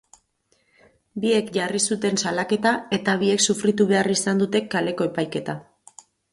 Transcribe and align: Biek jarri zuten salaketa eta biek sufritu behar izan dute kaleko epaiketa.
Biek 1.25 1.51
jarri 1.57 1.81
zuten 1.91 2.17
salaketa 2.25 2.73
eta 2.99 3.17
biek 3.27 3.45
sufritu 3.47 3.89
behar 3.95 4.13
izan 4.17 4.45
dute 4.45 4.65
kaleko 4.75 5.11
epaiketa. 5.15 5.61